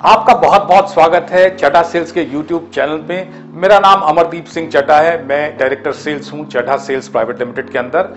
आपका 0.00 0.34
बहुत 0.34 0.62
बहुत 0.62 0.92
स्वागत 0.92 1.26
है 1.30 1.48
चड्ढा 1.56 1.80
सेल्स 1.82 2.12
के 2.12 2.22
यूट्यूब 2.22 2.70
चैनल 2.74 3.00
में 3.08 3.50
मेरा 3.54 3.78
नाम 3.78 4.00
अमरदीप 4.02 4.44
सिंह 4.44 4.68
चड्ढा 4.70 4.96
है। 4.96 5.12
मैं 5.24 5.56
डायरेक्टर 5.58 5.92
सेल्स 5.94 6.32
हूँ 6.32 6.46
चड्ढा 6.46 6.76
सेल्स 6.76 7.08
प्राइवेट 7.08 7.38
लिमिटेड 7.38 7.68
के 7.70 7.78
अंदर। 7.78 8.08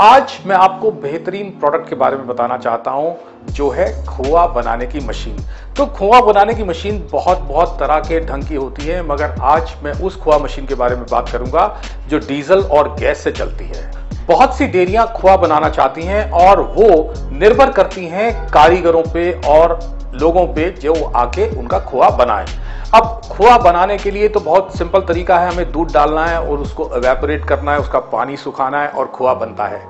आज 0.00 0.36
मैं 0.46 0.56
आपको 0.56 0.90
बेहतरीन 0.92 1.48
प्रोडक्ट 1.60 1.88
के 1.88 1.94
बारे 1.94 2.16
में 2.16 2.26
बताना 2.26 2.58
चाहता 2.58 2.90
हूँ, 2.90 3.16
जो 3.50 3.70
है 3.70 3.86
खोआ 4.06 4.46
बनाने 4.48 4.86
की 4.86 5.00
मशीन। 5.00 5.36
तो 5.76 5.86
खोआ 5.88 6.20
बनाने 6.20 6.54
की 6.54 6.64
मशीन 6.64 7.02
बहुत 7.12 7.40
बहुत 7.42 7.76
तरह 7.80 7.98
के 8.00 8.20
ढंग 8.26 8.48
की 8.48 8.54
होती 8.54 8.86
है, 8.86 9.02
मगर 9.02 9.34
आज 9.42 9.74
मैं 9.84 9.92
उस 10.00 10.16
खोआ 10.16 10.38
मशीन 10.38 10.66
के 10.66 10.74
बारे 10.74 10.96
में 10.96 11.06
बात 11.12 11.28
करूँगा, 11.28 11.66
जो 12.08 12.18
डीजल 12.18 12.62
और 12.62 12.94
गैस 12.94 13.24
से 13.24 13.32
चलती 13.32 13.64
है। 13.66 13.90
बहुत 14.26 14.56
सी 14.56 14.66
डेयरियाँ 14.68 15.06
खोआ 15.16 15.36
बनाना 15.38 15.68
चाहती 15.70 16.02
हैं 16.02 16.30
और 16.42 16.60
वो 16.76 16.90
निर्भर 17.32 17.70
करती 17.72 18.06
हैं 18.06 18.30
कारीगरों 18.50 19.02
पे 19.14 19.30
और 19.48 19.78
लोगों 20.12 20.46
पे 20.46 20.70
जो 20.72 20.94
आके 21.06 21.48
उनका 21.58 21.78
खोआ 21.80 22.08
बनाए। 22.10 22.46
अब 22.94 23.20
खोआ 23.28 23.56
बनाने 23.58 23.96
के 23.98 24.10
लिए 24.10 24.28
तो 24.28 24.40
बहुत 24.40 24.76
सिंपल 24.78 25.00
तरीका 25.00 25.38
है, 25.38 25.52
हमें 25.52 25.72
दूध 25.72 25.92
डालना 25.92 26.26
है 26.26 26.40
और 26.40 26.58
उसको 26.58 26.90
एवेपोरेट 26.96 27.44
करना 27.44 27.72
है, 27.72 27.78
उसका 27.78 27.98
पानी 28.12 28.36
सुखाना 28.36 28.82
है 28.82 28.88
और 28.88 29.06
खोआ 29.06 29.34
बनता 29.34 29.66
है। 29.66 29.82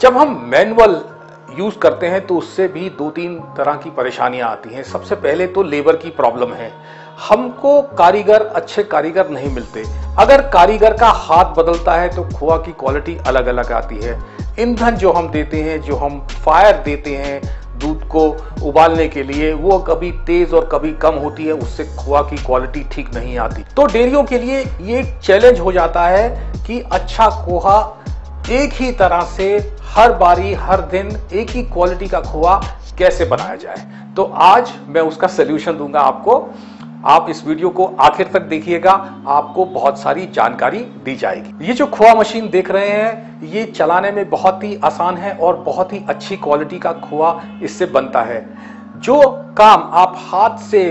जब 0.00 0.16
हम 0.16 0.40
मैनुअल 0.48 1.00
यूज़ 1.58 1.78
करते 1.78 2.06
हैं 2.06 2.26
तो 2.26 2.36
उससे 2.36 2.66
भी 2.68 2.88
दो 2.90 3.08
तीन 3.10 3.38
तरह 3.56 3.74
की 3.74 3.90
परेशानियाँ 3.90 4.50
आती 4.50 4.74
हैं। 4.74 4.82
सबसे 4.82 5.14
पहले 5.16 5.46
तो 5.46 5.62
लेबर 5.62 5.96
की 5.96 6.10
प्रॉब्लम 6.10 6.52
है। 6.52 6.70
हमको 7.28 7.80
कारीगर, 7.98 8.42
अच्छे 8.46 8.82
कारीगर 8.82 9.28
नहीं 9.30 9.50
मिलते। 9.54 9.84
अगर 10.18 10.42
कारीगर 10.50 10.96
का 10.96 11.08
हाथ 11.08 11.54
बदलता 11.54 11.92
है 11.92 12.08
तो 12.08 12.24
खोआ 12.30 12.56
की 12.56 12.72
क्वालिटी 12.72 13.16
अलग 13.26 13.46
अलग 13.46 13.72
आती 13.72 14.00
है। 14.00 14.18
ईंधन 14.60 14.96
जो 14.96 15.12
हम 15.12 15.28
देते 15.28 15.62
हैं, 15.62 15.80
जो 15.80 15.96
हम 15.96 16.20
फायर 16.44 16.76
देते 16.76 17.16
हैं 17.16 17.40
दूध 17.74 18.06
को 18.08 18.28
उबालने 18.62 19.08
के 19.08 19.22
लिए, 19.22 19.52
वो 19.52 19.78
कभी 19.78 20.10
तेज 20.26 20.52
और 20.54 20.68
कभी 20.72 20.92
कम 20.92 21.14
होती 21.14 21.44
है, 21.44 21.52
उससे 21.52 21.84
खोआ 21.96 22.22
की 22.22 22.36
क्वालिटी 22.36 22.84
ठीक 22.92 23.14
नहीं 23.14 23.36
आती। 23.38 23.62
तो 23.76 23.86
डेयरियों 23.86 24.24
के 24.24 24.38
लिए 24.38 24.60
ये 24.80 25.02
चैलेंज 25.22 25.60
हो 25.60 25.72
जाता 25.72 26.06
है 26.08 26.28
कि 26.66 26.80
अच्छा 26.92 27.28
खोआ 27.44 27.76
एक 28.50 28.72
ही 28.72 28.90
तरह 28.92 29.20
से 29.26 29.76
हर 29.94 30.12
बारी, 30.12 30.54
हर 30.54 30.80
दिन 30.80 31.16
एक 31.32 31.50
ही 31.50 31.62
क्वालिटी 31.62 32.06
का 32.06 32.20
खोआ 32.20 32.56
कैसे 32.98 33.24
बनाया 33.24 33.54
जाए। 33.56 33.86
तो 34.16 34.24
आज 34.24 34.72
मैं 34.88 35.00
उसका 35.00 35.26
सोल्यूशन 35.26 35.76
दूँगा 35.78 36.00
आपको। 36.00 36.38
आप 37.04 37.26
इस 37.30 37.46
वीडियो 37.46 37.68
को 37.70 37.84
आखिर 38.00 38.28
तक 38.32 38.42
देखिएगा, 38.42 38.90
आपको 39.28 39.64
बहुत 39.66 39.98
सारी 40.00 40.26
जानकारी 40.26 40.78
दी 41.04 41.14
जाएगी। 41.16 41.66
ये 41.66 41.74
जो 41.74 41.86
खोआ 41.86 42.12
मशीन 42.14 42.48
देख 42.50 42.70
रहे 42.70 42.88
हैं, 42.88 43.40
ये 43.44 43.64
चलाने 43.66 44.10
में 44.10 44.28
बहुत 44.30 44.64
ही 44.64 44.78
आसान 44.84 45.16
है 45.16 45.36
और 45.36 45.56
बहुत 45.56 45.92
ही 45.92 46.04
अच्छी 46.08 46.36
क्वालिटी 46.36 46.78
का 46.78 46.92
खोआ 47.00 47.40
इससे 47.62 47.86
बनता 47.88 48.22
है। 48.22 48.40
जो 48.98 49.20
काम 49.58 49.90
आप 49.94 50.14
हाथ 50.22 50.58
से 50.60 50.84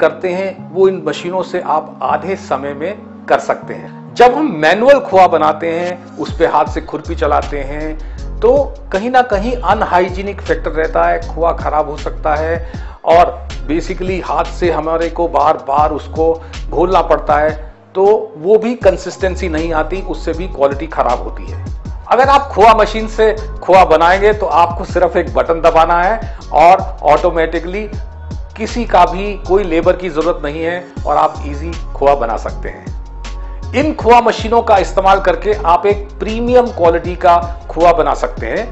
करते 0.00 0.28
हैं, 0.28 0.72
वो 0.72 0.88
इन 0.88 1.02
मशीनों 1.06 1.42
से 1.42 1.60
आप 1.60 1.98
आधे 2.02 2.36
समय 2.36 2.74
में 2.74 3.26
कर 3.28 3.38
सकते 3.40 3.74
हैं। 3.74 4.14
जब 4.14 4.34
हम 4.34 4.52
मैनुअल 4.54 5.00
खोआ 5.00 5.26
बनाते 5.28 5.70
हैं, 5.70 6.16
उस 6.16 6.38
पर 6.38 6.46
हाथ 6.46 6.66
से 6.66 6.80
खुरपी 6.82 7.14
चलाते 7.16 7.60
हैं 7.60 8.12
तो 8.40 8.52
कहीं 8.92 9.10
ना 9.10 9.20
कहीं 9.22 9.54
अनहाइजीनिक 9.54 10.40
फैक्टर 10.40 10.70
रहता 10.72 11.04
है, 11.04 11.20
खोआ 11.28 11.52
खराब 11.54 11.90
हो 11.90 11.96
सकता 11.96 12.34
है 12.34 12.92
और 13.04 13.30
बेसिकली 13.66 14.18
हाथ 14.20 14.44
से 14.58 14.70
हमारे 14.70 15.08
को 15.10 15.28
बार 15.28 15.56
बार 15.68 15.92
उसको 15.92 16.32
घोलना 16.70 17.00
पड़ता 17.02 17.38
है 17.38 17.50
तो 17.94 18.04
वो 18.36 18.56
भी 18.58 18.74
कंसिस्टेंसी 18.74 19.48
नहीं 19.48 19.72
आती, 19.72 20.00
उससे 20.02 20.32
भी 20.32 20.46
क्वालिटी 20.48 20.86
खराब 20.86 21.22
होती 21.22 21.46
है। 21.46 21.64
अगर 22.12 22.28
आप 22.28 22.50
खोआ 22.52 22.72
मशीन 22.74 23.06
से 23.08 23.30
खोआ 23.62 23.84
बनाएँगे 23.84 24.32
तो 24.32 24.46
आपको 24.46 24.84
सिर्फ़ 24.84 25.18
एक 25.18 25.34
बटन 25.34 25.60
दबाना 25.60 26.02
है 26.02 26.38
और 26.52 26.80
ऑटोमेटिकली 27.02 27.88
किसी 28.56 28.84
का 28.84 29.04
भी 29.06 29.32
कोई 29.48 29.64
लेबर 29.64 29.96
की 29.96 30.08
ज़रूरत 30.08 30.40
नहीं 30.44 30.62
है 30.62 30.84
और 31.06 31.16
आप 31.16 31.34
इजी 31.46 31.72
खोआ 31.92 32.14
बना 32.14 32.36
सकते 32.36 32.68
हैं। 32.68 33.72
इन 33.74 33.94
खोआ 33.94 34.20
मशीनों 34.20 34.62
का 34.62 34.78
इस्तेमाल 34.78 35.20
करके 35.20 35.54
आप 35.66 35.86
एक 35.86 36.08
प्रीमियम 36.18 36.66
क्वालिटी 36.66 37.14
का 37.16 37.36
खोआ 37.70 37.92
बना 37.92 38.14
सकते 38.14 38.46
हैं 38.46 38.66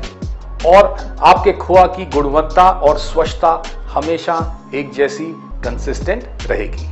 और 0.67 1.17
आपके 1.23 1.53
खोआ 1.53 1.87
की 1.87 2.07
गुणवत्ता 2.07 2.69
और 2.71 2.99
स्वच्छता 2.99 3.63
हमेशा 3.93 4.41
एक 4.75 4.93
जैसी 4.93 5.33
कंसिस्टेंट 5.65 6.51
रहेगी। 6.51 6.91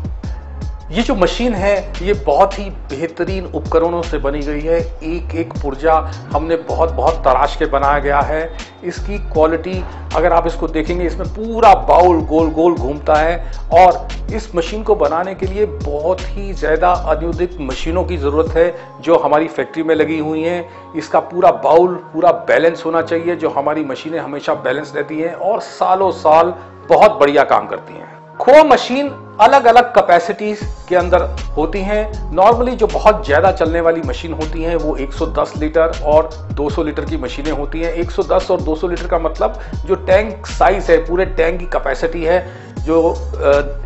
ये 0.91 1.03
जो 1.03 1.15
मशीन 1.15 1.55
है, 1.55 1.93
ये 2.03 2.13
बहुत 2.17 2.59
ही 2.59 2.65
बेहतरीन 2.91 3.45
उपकरणों 3.47 4.01
से 4.03 4.19
बनी 4.19 4.41
गई 4.41 4.61
है। 4.61 4.79
एक 5.05 5.35
एक 5.35 5.53
पुर्जा 5.63 5.95
हमने 6.33 6.57
बहुत 6.59 6.93
बहुत 6.93 7.23
तराश 7.25 7.55
के 7.57 7.67
बनाया 7.67 7.99
गया 7.99 8.21
है। 8.21 8.41
इसकी 8.85 9.19
क्वालिटी 9.33 9.83
अगर 10.17 10.33
आप 10.33 10.47
इसको 10.47 10.69
देखेंगे, 10.69 11.05
इसमें 11.07 11.29
पूरा 11.29 11.75
बाउल 11.89 12.21
गोल 12.23 12.51
गोल 12.51 12.75
घूमता 12.75 13.15
है 13.15 13.53
और 13.75 14.09
इस 14.35 14.55
मशीन 14.55 14.83
को 14.83 14.95
बनाने 14.95 15.35
के 15.35 15.47
लिए 15.47 15.67
बहुत 15.67 16.21
ही 16.23 16.53
ज़्यादा 16.55 16.91
अनुदित 16.91 17.57
मशीनों 17.61 18.05
की 18.05 18.17
ज़रूरत 18.17 18.57
है, 18.57 18.75
जो 19.01 19.19
हमारी 19.19 19.49
फैक्ट्री 19.49 19.83
में 19.83 19.95
लगी 19.95 20.19
हुई 20.19 20.43
हैं। 20.43 20.95
इसका 20.97 21.21
पूरा 21.21 21.51
बाउल, 21.65 21.95
पूरा 22.13 22.33
बैलेंस 22.49 22.85
होना 22.87 23.03
चाहिए, 23.03 23.37
जो 23.37 23.49
हमारी 23.51 23.85
मशीनें 23.85 24.19
हमेशा 24.19 24.55
बैलेंस 24.57 24.93
रहती 24.97 25.21
हैं 25.21 25.35
और 25.35 25.61
सालों 25.61 26.11
साल 26.19 26.55
बहुत 26.91 27.19
बढ़िया 27.21 27.45
काम 27.45 27.67
करती 27.67 27.95
हैं। 27.95 28.09
खो 28.39 28.63
मशीन 28.65 29.09
अलग 29.41 29.65
अलग 29.65 29.85
कैपेसिटीज 29.95 30.61
के 30.89 30.97
अंदर 30.97 31.23
होती 31.57 31.81
हैं। 31.81 32.31
नॉर्मली 32.35 32.73
जो 32.73 32.87
बहुत 32.87 33.25
ज़्यादा 33.27 33.51
चलने 33.53 33.81
वाली 33.81 34.01
मशीन 34.01 34.33
होती 34.33 34.63
हैं, 34.63 34.77
वो 34.77 34.97
110 34.97 35.53
लीटर 35.57 36.01
और 36.05 36.29
200 36.53 36.83
लीटर 36.83 37.05
की 37.05 37.17
मशीनें 37.17 37.51
होती 37.53 37.81
हैं। 37.81 37.93
110 37.95 38.51
और 38.51 38.61
200 38.61 38.89
लीटर 38.89 39.07
का 39.07 39.19
मतलब 39.19 39.61
जो 39.87 39.95
टैंक 39.95 40.47
साइज़ 40.49 40.91
है, 40.93 40.99
पूरे 41.07 41.27
टैंक 41.27 41.59
की 41.61 41.67
कैपेसिटी 41.67 42.25
है, 42.25 42.45
जो 42.79 43.15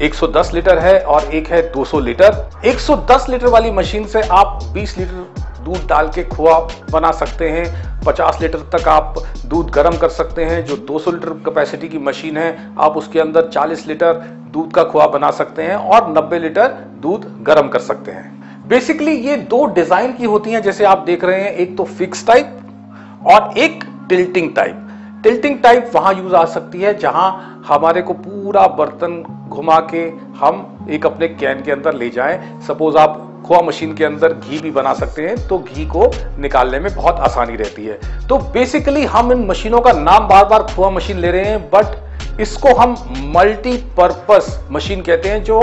110 0.03 0.53
लीटर 0.55 0.79
है 0.79 0.99
और 1.01 1.25
एक 1.35 1.49
है 1.49 1.63
200 1.73 2.01
लीटर। 2.01 2.45
110 2.67 3.29
लीटर 3.29 3.47
वाली 3.47 3.71
मशीन 3.73 4.07
से 4.07 4.23
आप 4.33 4.61
20 4.75 4.99
लीटर 4.99 5.43
दूध 5.65 5.87
डाल 5.89 6.09
के 6.09 6.23
खोआ 6.27 6.59
बना 6.91 7.11
सकते 7.13 7.49
हैं। 7.49 7.94
50 8.05 8.41
लीटर 8.41 8.59
तक 8.73 8.89
आप 8.89 9.15
दूध 9.47 9.71
गर्म 9.71 9.97
कर 9.99 10.09
सकते 10.11 10.45
हैं, 10.45 10.65
जो 10.65 10.77
200 10.87 11.13
लीटर 11.13 11.33
कैपेसिटी 11.45 11.89
की 11.89 11.99
मशीन 12.01 12.37
है, 12.37 12.57
आप 12.79 12.97
उसके 12.97 13.21
अंदर 13.21 13.49
40 13.49 13.87
लीटर 13.87 14.13
दूध 14.53 14.73
का 14.73 14.85
खोआ 14.85 15.07
बना 15.09 15.31
सकते 15.33 15.63
हैं 15.63 15.77
और 15.77 16.13
90 16.13 16.39
लीटर 16.39 16.69
दूध 17.03 17.27
गर्म 17.43 17.69
कर 17.69 17.79
सकते 17.81 18.11
हैं। 18.11 18.69
बेसिकली 18.69 19.13
ये 19.21 19.37
दो 19.37 19.65
डिज़ाइन 19.75 20.13
की 20.13 20.25
होती 20.25 20.51
हैं, 20.51 20.63
जैसे 20.63 20.85
आप 20.85 20.99
देख 20.99 21.25
रहे 21.25 21.41
हैं, 21.43 21.53
एक 21.53 21.77
तो 21.77 21.85
फिक्स 21.85 22.27
टाइप 22.27 23.27
और 23.27 23.59
एक 23.59 23.85
टिल्टिंग 24.09 24.55
टाइप 24.57 24.81
टिल्टिंग 25.23 25.59
टाइप 25.59 25.91
वहाँ 25.95 26.13
यूज़ 26.15 26.35
आ 26.35 26.45
सकती 26.45 26.81
है, 26.81 26.97
जहाँ 26.99 27.63
हमारे 27.67 28.03
को 28.03 28.13
पूरा 28.15 28.67
बर्तन 28.79 29.23
घुमा 29.49 29.79
के 29.93 30.03
हम 30.39 30.87
एक 30.91 31.07
अपने 31.07 31.29
कैन 31.29 31.63
के 31.63 31.73
अंदर 31.73 31.95
ले 31.95 32.09
जाएँ। 32.11 32.61
सपोज़ 32.61 32.97
आप 32.97 33.17
खोआ 33.47 33.61
मशीन 33.61 33.95
के 33.95 34.05
अंदर 34.05 34.33
घी 34.33 34.59
भी 34.59 34.71
बना 34.71 34.93
सकते 34.95 35.23
हैं 35.23 35.37
तो 35.49 35.59
घी 35.59 35.85
को 35.87 36.11
निकालने 36.39 36.79
में 36.81 36.95
बहुत 36.95 37.21
आसानी 37.21 37.57
रहती 37.57 37.87
है। 37.87 37.99
तो 38.29 38.39
बेसिकली 38.53 39.05
हम 39.07 39.33
इन 39.33 39.47
मशीनों 39.47 39.81
का 39.81 39.93
नाम 39.93 40.29
बार 40.29 40.45
बार 40.45 40.63
खोआ 40.75 40.91
मशीन 40.91 41.19
ले 41.19 41.31
रहे 41.31 41.45
हैं 41.45 41.61
बट 41.71 42.41
इसको 42.41 42.75
हम 42.75 42.97
मल्टीपर्पज 43.37 44.47
मशीन 44.71 45.03
कहते 45.03 45.29
हैं, 45.29 45.43
जो 45.45 45.61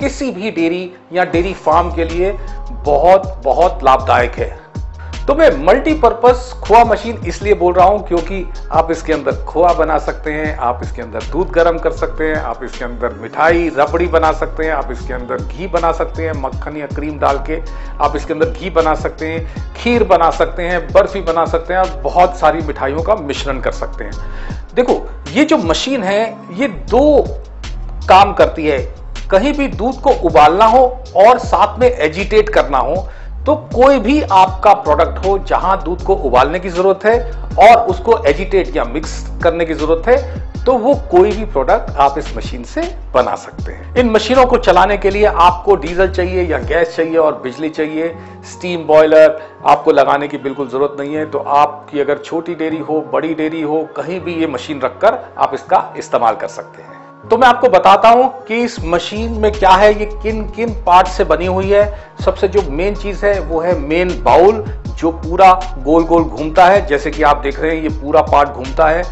किसी 0.00 0.30
भी 0.30 0.50
डेयरी 0.50 0.90
या 1.12 1.24
डेयरी 1.24 1.52
फार्म 1.56 1.94
के 1.94 2.04
लिए 2.04 2.32
बहुत 2.84 3.40
बहुत 3.44 3.84
लाभदायक 3.84 4.34
है। 4.34 4.48
तो 5.28 5.34
मैं 5.34 5.48
मल्टीपर्पज 5.64 6.52
खोआ 6.64 6.82
मशीन 6.84 7.16
इसलिए 7.26 7.54
बोल 7.54 7.72
रहा 7.74 7.86
हूँ 7.86 8.06
क्योंकि 8.08 8.44
आप 8.72 8.90
इसके 8.90 9.12
अंदर 9.12 9.36
खोआ 9.44 9.72
बना 9.72 9.96
सकते 9.98 10.32
हैं, 10.32 10.56
आप 10.56 10.80
इसके 10.82 11.02
अंदर 11.02 11.22
दूध 11.32 11.50
गर्म 11.50 11.78
कर 11.78 11.92
सकते 11.92 12.24
हैं, 12.24 12.36
आप 12.36 12.62
इसके 12.64 12.84
अंदर 12.84 13.14
मिठाई, 13.22 13.68
रबड़ी 13.68 14.06
बना 14.06 14.30
सकते 14.32 14.64
हैं, 14.64 14.72
आप 14.72 14.92
इसके 14.92 15.14
अंदर 15.14 15.42
घी 15.42 15.66
बना 15.66 15.90
सकते 15.92 16.22
हैं, 16.22 16.32
मक्खन 16.32 16.76
या 16.76 16.86
क्रीम 16.86 17.18
डाल 17.18 17.38
के 17.48 17.60
आप 18.00 18.16
इसके 18.16 18.32
अंदर 18.32 18.50
घी 18.50 18.70
बना 18.70 18.94
सकते 18.94 19.26
हैं, 19.26 19.74
खीर 19.74 20.04
बना 20.04 20.30
सकते 20.30 20.62
हैं, 20.62 20.80
बर्फ़ी 20.92 21.20
बना 21.22 21.46
सकते 21.46 21.74
हैं 21.74 21.80
और 21.80 22.00
बहुत 22.02 22.38
सारी 22.38 22.62
मिठाइयों 22.62 23.02
का 23.02 23.14
मिश्रण 23.16 23.60
कर 23.60 23.72
सकते 23.72 24.04
हैं। 24.04 24.12
देखो, 24.74 25.00
ये 25.32 25.44
जो 25.44 25.58
मशीन 25.58 26.02
है, 26.02 26.22
ये 26.52 26.68
दो 26.68 27.24
काम 28.08 28.32
करती 28.32 28.66
है। 28.66 28.78
कहीं 29.30 29.52
भी 29.52 29.68
दूध 29.68 30.00
को 30.00 30.10
उबालना 30.24 30.64
हो 30.66 30.86
और 31.16 31.38
साथ 31.38 31.78
में 31.78 31.90
एजिटेट 31.90 32.48
करना 32.48 32.78
हो 32.78 33.06
तो 33.46 33.54
कोई 33.74 33.98
भी 33.98 34.20
आपका 34.22 34.72
प्रोडक्ट 34.74 35.26
हो 35.26 35.38
जहाँ 35.48 35.82
दूध 35.82 36.02
को 36.02 36.14
उबालने 36.26 36.60
की 36.60 36.68
ज़रूरत 36.68 37.04
है 37.04 37.18
और 37.68 37.86
उसको 37.90 38.16
एजिटेट 38.28 38.74
या 38.76 38.84
मिक्स 38.84 39.12
करने 39.42 39.66
की 39.66 39.74
ज़रूरत 39.74 40.08
है 40.08 40.64
तो 40.64 40.72
वो 40.78 40.94
कोई 41.10 41.30
भी 41.32 41.44
प्रोडक्ट 41.46 41.96
आप 41.96 42.18
इस 42.18 42.36
मशीन 42.36 42.64
से 42.64 42.82
बना 43.14 43.34
सकते 43.36 43.72
हैं। 43.72 43.94
इन 43.96 44.10
मशीनों 44.10 44.46
को 44.46 44.58
चलाने 44.58 44.96
के 44.96 45.10
लिए 45.10 45.24
आपको 45.24 45.76
डीजल 45.76 46.10
चाहिए 46.10 46.42
या 46.42 46.58
गैस 46.60 46.96
चाहिए 46.96 47.16
और 47.18 47.40
बिजली 47.42 47.68
चाहिए 47.70 48.08
स्टीम 48.52 48.84
बॉयलर 48.86 49.40
आपको 49.66 49.92
लगाने 49.92 50.28
की 50.28 50.38
बिल्कुल 50.38 50.68
ज़रूरत 50.68 50.96
नहीं 51.00 51.14
है 51.14 51.26
तो 51.30 51.38
आपकी 51.38 52.00
अगर 52.00 52.18
छोटी 52.18 52.54
डेयरी 52.54 52.78
हो, 52.78 53.00
बड़ी 53.12 53.34
डेयरी 53.34 53.62
हो, 53.62 53.82
कहीं 53.96 54.20
भी 54.20 54.34
ये 54.34 54.46
मशीन 54.48 54.80
रखकर 54.80 55.24
आप 55.38 55.54
इसका 55.54 55.92
इस्तेमाल 55.98 56.34
कर 56.34 56.48
सकते 56.50 56.82
हैं। 56.82 57.04
तो 57.30 57.36
मैं 57.38 57.46
आपको 57.48 57.68
बताता 57.68 58.08
हूँ 58.08 58.28
कि 58.44 58.56
इस 58.64 58.76
मशीन 58.84 59.32
में 59.32 59.50
क्या 59.52 59.70
है, 59.70 59.88
ये 60.00 60.04
किन 60.22 60.42
किन 60.46 60.74
पार्ट 60.86 61.06
से 61.06 61.24
बनी 61.24 61.46
हुई 61.46 61.70
है। 61.70 61.84
सबसे 62.24 62.48
जो 62.48 62.62
मेन 62.70 62.94
चीज़ 62.94 63.24
है, 63.26 63.38
वो 63.40 63.60
है 63.60 63.78
मेन 63.78 64.10
बाउल 64.22 64.64
जो 64.90 65.10
पूरा 65.12 65.52
गोल 65.84 66.04
गोल 66.04 66.24
घूमता 66.24 66.66
है। 66.66 66.86
जैसे 66.86 67.10
कि 67.10 67.22
आप 67.22 67.36
देख 67.36 67.60
रहे 67.60 67.74
हैं, 67.74 67.82
ये 67.82 67.88
पूरा 68.02 68.22
पार्ट 68.22 68.48
घूमता 68.48 68.88
है। 68.88 69.02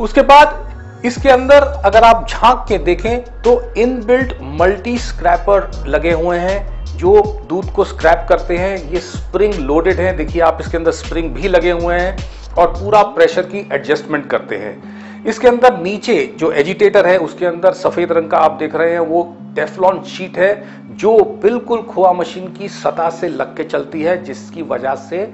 उसके 0.00 0.22
बाद 0.22 1.02
इसके 1.04 1.28
अंदर 1.28 1.62
अगर 1.84 2.04
आप 2.04 2.26
झाँक 2.30 2.64
के 2.68 2.78
देखें 2.78 3.42
तो 3.42 3.60
इन 3.76 4.00
बिल्ट 4.06 4.34
मल्टी 4.60 4.96
स्क्रैपर 4.98 5.70
लगे 5.86 6.12
हुए 6.12 6.38
हैं, 6.38 6.84
जो 6.86 7.22
दूध 7.48 7.72
को 7.72 7.84
स्क्रैप 7.84 8.26
करते 8.28 8.56
हैं। 8.56 8.76
ये 8.90 9.00
स्प्रिंग 9.00 9.54
लोडेड 9.56 10.00
है। 10.00 10.16
देखिए, 10.16 10.42
आप 10.42 10.58
इसके 10.60 10.76
अंदर 10.76 10.90
स्प्रिंग 10.92 11.30
भी 11.34 11.48
लगे 11.48 11.70
हुए 11.70 11.98
हैं 11.98 12.16
और 12.58 12.66
पूरा 12.70 13.02
प्रेशर 13.02 13.42
की 13.44 13.68
एडजस्टमेंट 13.72 14.30
करते 14.30 14.56
हैं। 14.56 14.99
इसके 15.26 15.48
अंदर 15.48 15.78
नीचे 15.78 16.34
जो 16.38 16.52
एजिटेटर 16.52 17.06
है, 17.06 17.18
उसके 17.18 17.46
अंदर 17.46 17.72
सफ़ेद 17.72 18.12
रंग 18.12 18.30
का 18.30 18.38
आप 18.38 18.52
देख 18.52 18.74
रहे 18.74 18.92
हैं, 18.92 18.98
वो 18.98 19.36
टेफलॉन 19.56 20.02
शीट 20.02 20.38
है, 20.38 20.64
जो 20.90 21.18
बिल्कुल 21.42 21.82
खोआ 21.82 22.12
मशीन 22.12 22.52
की 22.52 22.68
सतह 22.68 23.10
से 23.10 23.28
लग 23.28 23.56
के 23.56 23.64
चलती 23.64 24.02
है, 24.02 24.24
जिसकी 24.24 24.62
वजह 24.62 24.94
से 24.94 25.32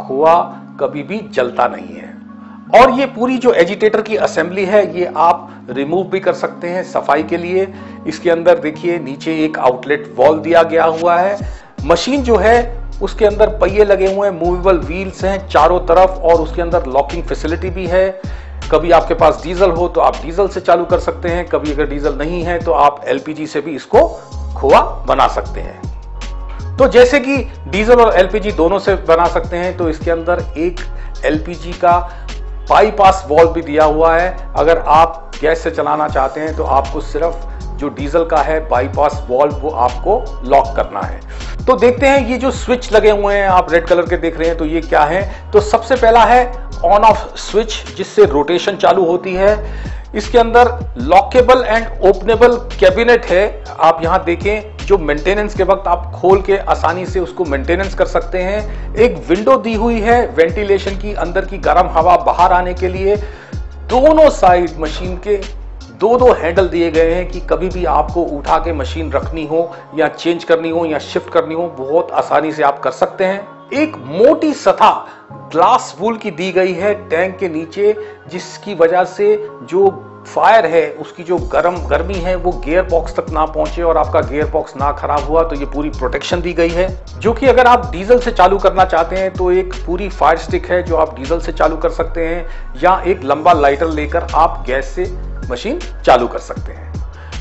खोआ 0.00 0.34
कभी 0.80 1.02
भी 1.02 1.18
जलता 1.32 1.66
नहीं 1.66 1.96
है। 1.96 2.14
और 2.80 2.90
ये 2.90 3.06
पूरी 3.06 3.38
जो 3.38 3.52
एजिटेटर 3.52 4.02
की 4.02 4.16
असेंबली 4.16 4.64
है, 4.64 4.98
ये 4.98 5.12
आप 5.16 5.66
रिमूव 5.70 6.04
भी 6.04 6.20
कर 6.20 6.32
सकते 6.32 6.68
हैं 6.68 6.82
सफ़ाई 6.82 7.22
के 7.22 7.36
लिए। 7.36 7.68
इसके 8.06 8.30
अंदर 8.30 8.58
देखिए, 8.58 8.98
नीचे 8.98 9.44
एक 9.44 9.58
आउटलेट 9.58 10.14
वॉल 10.16 10.38
दिया 10.38 10.62
गया 10.62 10.84
हुआ 10.84 11.16
है। 11.16 11.38
मशीन 11.84 12.22
जो 12.22 12.36
है, 12.36 12.82
उसके 13.02 13.26
अंदर 13.26 13.48
पहिए 13.48 13.84
लगे 13.84 14.14
हुए 14.14 14.28
हैं 14.28 14.40
मूवेबल 14.40 14.78
व्हील्स 14.78 15.24
हैं 15.24 15.48
चारों 15.48 15.80
तरफ़, 15.80 16.10
और 16.10 16.34
उसके 16.34 16.62
अंदर 16.62 16.86
लॉकिंग 16.86 17.22
फैसिलिटी 17.22 17.70
भी 17.70 17.86
है। 17.86 18.20
कभी 18.70 18.90
आपके 18.90 19.14
पास 19.14 19.40
डीजल 19.42 19.70
हो 19.70 19.86
तो 19.88 20.00
आप 20.00 20.16
डीजल 20.22 20.48
से 20.48 20.60
चालू 20.60 20.84
कर 20.84 20.98
सकते 21.00 21.28
हैं, 21.28 21.46
कभी 21.48 21.72
अगर 21.72 21.86
डीजल 21.86 22.14
नहीं 22.14 22.42
है 22.44 22.58
तो 22.58 22.72
आप 22.74 23.00
एलपीजी 23.08 23.46
से 23.46 23.60
भी 23.60 23.74
इसको 23.76 24.00
खोआ 24.56 24.80
बना 25.08 25.26
सकते 25.28 25.60
हैं। 25.60 26.76
तो 26.76 26.88
जैसे 26.88 27.20
कि 27.20 27.36
डीजल 27.68 28.00
और 28.00 28.14
एलपीजी 28.16 28.52
दोनों 28.52 28.78
से 28.78 28.94
बना 29.08 29.26
सकते 29.28 29.56
हैं 29.56 29.76
तो 29.76 29.88
इसके 29.88 30.10
अंदर 30.10 30.44
एक 30.58 30.80
एलपीजी 31.24 31.72
का 31.74 31.98
बाईपास 32.70 33.24
वॉल्व 33.28 33.52
भी 33.52 33.62
दिया 33.62 33.84
हुआ 33.84 34.16
है। 34.16 34.52
अगर 34.54 34.78
आप 34.78 35.32
गैस 35.40 35.62
से 35.62 35.70
चलाना 35.70 36.08
चाहते 36.08 36.40
हैं 36.40 36.56
तो 36.56 36.64
आपको 36.64 37.00
सिर्फ़ 37.02 37.55
जो 37.76 37.88
डीजल 37.88 38.24
का 38.24 38.42
है 38.42 38.58
बाईपास 38.68 39.22
वॉल्व 39.28 39.56
वो 39.56 39.70
आपको 39.70 40.18
लॉक 40.44 40.74
करना 40.76 41.00
है। 41.00 41.20
तो 41.66 41.76
देखते 41.76 42.06
हैं 42.06 42.26
ये 42.28 42.36
जो 42.38 42.50
स्विच 42.50 42.92
लगे 42.92 43.10
हुए 43.10 43.34
हैं, 43.34 43.48
आप 43.48 43.72
रेड 43.72 43.86
कलर 43.86 44.06
के 44.06 44.16
देख 44.16 44.38
रहे 44.38 44.48
हैं 44.48 44.56
तो 44.58 44.64
ये 44.64 44.80
क्या 44.80 45.04
है? 45.04 45.50
तो 45.52 45.60
सबसे 45.62 45.96
पहला 45.96 46.24
है 46.24 46.44
ऑन 46.84 47.04
ऑफ़ 47.04 47.36
स्विच 47.38 47.84
जिससे 47.96 48.24
रोटेशन 48.26 48.76
चालू 48.76 49.04
होती 49.04 49.34
है। 49.34 49.94
इसके 50.14 50.38
अंदर 50.38 50.68
लॉकेबल 50.98 51.64
एंड 51.66 51.86
ओपनेबल 52.04 52.56
कैबिनेट 52.80 53.24
है। 53.24 53.64
आप 53.80 54.00
यहाँ 54.02 54.22
देखें, 54.24 54.76
जो 54.86 54.98
मेंटेनेंस 54.98 55.54
के 55.54 55.62
वक्त 55.62 55.88
आप 55.88 56.12
खोल 56.14 56.40
के 56.42 56.56
आसानी 56.56 57.06
से 57.06 57.20
उसको 57.20 57.44
मेंटेनेंस 57.44 57.94
कर 57.94 58.06
सकते 58.06 58.38
हैं। 58.38 58.94
एक 58.96 59.16
विंडो 59.28 59.56
दी 59.56 59.74
हुई 59.74 60.00
है 60.00 60.26
वेंटिलेशन 60.28 60.96
की, 60.98 61.12
अंदर 61.14 61.44
की 61.44 61.58
गर्म 61.58 61.88
हवा 61.88 62.16
बाहर 62.16 62.52
आने 62.52 62.74
के 62.74 62.88
लिए। 62.88 63.16
दोनों 63.86 64.28
साइड 64.30 64.78
मशीन 64.78 65.16
के 65.16 65.36
दो 66.00 66.16
दो 66.18 66.32
हैंडल 66.32 66.66
दिए 66.68 66.90
गए 66.90 67.12
हैं 67.12 67.28
कि 67.28 67.40
कभी 67.40 67.68
भी 67.68 67.84
आपको 67.84 68.22
उठा 68.30 68.56
के 68.58 68.72
मशीन 68.72 69.10
रखनी 69.12 69.44
हो 69.46 69.60
या 69.94 70.08
चेंज 70.08 70.44
करनी 70.44 70.70
हो 70.70 70.84
या 70.86 70.98
शिफ्ट 70.98 71.32
करनी 71.32 71.54
हो, 71.54 71.66
बहुत 71.78 72.10
आसानी 72.12 72.52
से 72.52 72.62
आप 72.62 72.78
कर 72.78 72.90
सकते 72.90 73.24
हैं। 73.24 73.70
एक 73.74 73.96
मोटी 73.98 74.52
सतह 74.54 75.04
ग्लास 75.52 75.94
वूल 76.00 76.16
की 76.16 76.30
दी 76.30 76.50
गई 76.52 76.72
है 76.72 76.94
टैंक 77.08 77.36
के 77.38 77.48
नीचे, 77.48 77.94
जिसकी 78.28 78.74
वजह 78.74 79.04
से 79.04 79.36
जो 79.62 79.88
फायर 80.26 80.66
है, 80.66 80.90
उसकी 80.90 81.22
जो 81.22 81.36
गर्म, 81.48 81.76
गर्मी 81.88 82.14
है, 82.14 82.34
वो 82.36 82.52
गियर 82.64 82.82
बॉक्स 82.82 83.14
तक 83.16 83.30
ना 83.30 83.44
पहुँचे 83.46 83.82
और 83.82 83.96
आपका 83.96 84.20
गियर 84.20 84.46
बॉक्स 84.46 84.76
ना 84.76 84.90
खराब 84.92 85.24
हुआ 85.24 85.42
तो 85.42 85.56
ये 85.56 85.66
पूरी 85.66 85.90
प्रोटेक्शन 85.90 86.40
दी 86.40 86.52
गई 86.52 86.70
है। 86.70 86.88
जो 87.20 87.32
कि 87.32 87.46
अगर 87.46 87.66
आप 87.66 87.90
डीजल 87.92 88.18
से 88.18 88.32
चालू 88.32 88.58
करना 88.58 88.84
चाहते 88.84 89.16
हैं 89.16 89.32
तो 89.32 89.50
एक 89.52 89.74
पूरी 89.86 90.08
फायर 90.10 90.38
स्टिक 90.38 90.66
है 90.66 90.82
जो 90.82 90.96
आप 90.96 91.14
डीजल 91.16 91.40
से 91.40 91.52
चालू 91.52 91.76
कर 91.76 91.90
सकते 91.92 92.26
हैं, 92.26 92.46
या 92.82 93.00
एक 93.06 93.24
लंबा 93.24 93.52
लाइटर 93.52 93.88
लेकर 93.90 94.26
आप 94.34 94.62
गैस 94.66 94.94
से 94.94 95.04
मशीन 95.50 95.78
चालू 96.04 96.26
कर 96.26 96.38
सकते 96.38 96.72
हैं। 96.72 96.94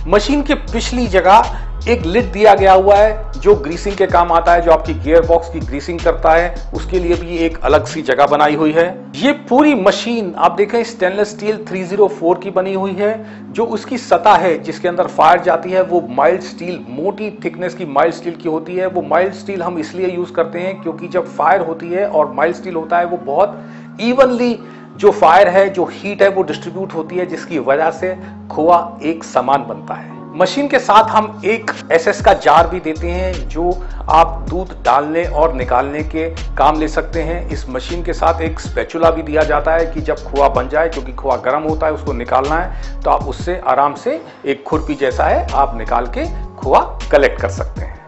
मशीन 0.07 0.41
के 0.41 0.53
पिछली 0.53 1.07
जगह 1.07 1.61
एक 1.89 2.05
लिड 2.05 2.31
दिया 2.31 2.53
गया 2.55 2.73
हुआ 2.73 2.95
है, 2.95 3.31
जो 3.39 3.55
ग्रीसिंग 3.55 3.95
के 3.95 4.05
काम 4.05 4.31
आता 4.31 4.53
है, 4.53 4.61
जो 4.61 4.71
आपकी 4.71 4.93
गियर 4.93 5.21
बॉक्स 5.21 5.49
की 5.49 5.59
ग्रीसिंग 5.59 5.99
करता 5.99 6.31
है, 6.31 6.71
उसके 6.73 6.99
लिए 6.99 7.15
भी 7.15 7.37
एक 7.37 7.57
अलग 7.59 7.85
सी 7.85 8.01
जगह 8.01 8.27
बनाई 8.27 8.55
हुई 8.55 8.71
है। 8.71 8.85
ये 9.15 9.31
पूरी 9.31 9.75
मशीन, 9.75 10.33
आप 10.37 10.51
देखें 10.51 10.83
स्टेनलेस 10.83 11.29
स्टील 11.29 11.57
304 11.65 12.39
की 12.43 12.49
बनी 12.49 12.73
हुई 12.73 12.93
है, 12.93 13.13
जो 13.53 13.65
उसकी 13.65 13.97
सतह 13.97 14.35
है, 14.35 14.63
जिसके 14.63 14.87
अंदर 14.87 15.07
फायर 15.07 15.41
जाती 15.41 15.71
है, 15.71 15.83
वो 15.83 16.07
माइल्ड 16.09 16.41
स्टील 16.41 16.85
मोटी 16.89 17.39
थिकनेस 17.43 17.75
की 17.75 17.85
माइल्ड 17.85 18.15
स्टील 18.15 18.35
की 18.35 18.49
होती 18.49 18.75
है। 18.75 18.87
वो 18.87 19.01
माइल्ड 19.01 19.33
स्टील 19.33 19.61
हम 19.61 19.77
इसलिए 19.77 20.15
यूज़ 20.15 20.31
करते 20.31 20.59
हैं, 20.59 20.81
क्योंकि 20.81 21.07
जब 21.07 21.27
फायर 21.27 21.61
होती 21.61 21.89
है 21.89 22.07
और 22.07 22.31
माइल्ड 22.33 22.55
स्टील 22.55 22.75
होता 22.75 22.97
है, 22.97 23.05
वो 23.05 23.17
बहुत 23.17 23.61
इवनली 24.01 24.59
जो 24.97 25.11
फायर 25.11 25.47
है, 25.47 25.69
जो 25.69 25.85
हीट 25.85 26.21
है, 26.21 26.29
वो 26.29 26.43
डिस्ट्रीब्यूट 26.43 26.93
होती 26.93 27.15
है, 27.15 27.25
जिसकी 27.25 27.59
वजह 27.59 27.89
से 27.91 28.15
खोआ 28.51 28.97
एक 29.03 29.23
समान 29.23 29.65
बनता 29.67 29.93
है। 29.93 30.13
मशीन 30.37 30.67
के 30.67 30.79
साथ 30.79 31.09
हम 31.09 31.41
एक 31.45 31.71
एसएस 31.91 32.21
का 32.21 32.33
जार 32.35 32.67
भी 32.67 32.79
देते 32.79 33.09
हैं, 33.09 33.33
जो 33.49 33.71
आप 34.09 34.45
दूध 34.49 34.71
डालने 34.85 35.23
और 35.25 35.53
निकालने 35.53 36.03
के 36.03 36.29
काम 36.55 36.79
ले 36.79 36.87
सकते 36.87 37.21
हैं। 37.21 37.47
इस 37.49 37.67
मशीन 37.69 38.03
के 38.03 38.13
साथ 38.13 38.41
एक 38.41 38.59
स्पेचुला 38.59 39.11
भी 39.11 39.23
दिया 39.23 39.43
जाता 39.43 39.73
है 39.73 39.85
कि 39.85 40.01
जब 40.01 40.23
खोआ 40.23 40.49
बन 40.49 40.69
जाए, 40.69 40.89
क्योंकि 40.89 41.13
खोआ 41.13 41.35
गर्म 41.37 41.63
होता 41.63 41.87
है, 41.87 41.93
उसको 41.93 42.13
निकालना 42.13 42.55
है 42.55 43.01
तो 43.01 43.09
आप 43.09 43.23
उससे 43.23 43.61
आराम 43.67 43.95
से 43.95 44.21
एक 44.45 44.63
खुरपी 44.63 44.95
जैसा 44.95 45.23
है, 45.23 45.47
आप 45.53 45.77
निकाल 45.77 46.07
के 46.07 46.25
खोआ 46.55 46.79
कलेक्ट 47.11 47.41
कर 47.41 47.49
सकते 47.49 47.81
हैं। 47.81 48.04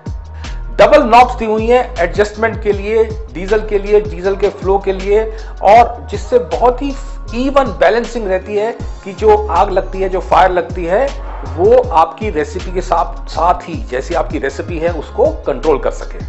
डबल 0.79 1.03
नॉब्स 1.03 1.35
दी 1.35 1.45
हुई 1.45 1.67
हैं 1.67 1.95
एडजस्टमेंट 1.99 2.63
के 2.63 2.71
लिए, 2.71 3.03
डीजल 3.33 3.67
के 3.67 3.79
लिए, 3.79 3.99
डीजल 4.01 4.35
के 4.35 4.49
फ्लो 4.49 4.77
के 4.77 4.93
लिए, 4.93 5.23
और 5.61 6.07
जिससे 6.11 6.39
बहुत 6.39 6.81
ही 6.81 6.93
इवन 7.35 7.65
बैलेंसिंग 7.65 8.27
रहती 8.27 8.55
है 8.55 8.71
कि 9.03 9.13
जो 9.13 9.47
आग 9.47 9.71
लगती 9.71 9.99
है, 9.99 10.09
जो 10.09 10.19
फायर 10.19 10.51
लगती 10.51 10.85
है, 10.85 11.07
वो 11.55 11.81
आपकी 11.81 12.29
रेसिपी 12.29 12.71
के 12.71 12.81
साथ 12.81 13.27
साथ 13.29 13.61
ही, 13.61 13.83
जैसी 13.83 14.13
आपकी 14.13 14.39
रेसिपी 14.39 14.77
है, 14.77 14.93
उसको 14.93 15.25
कंट्रोल 15.25 15.79
कर 15.79 15.91
सके। 15.91 16.19